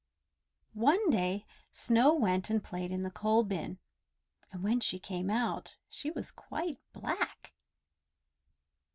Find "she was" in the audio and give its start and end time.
5.87-6.31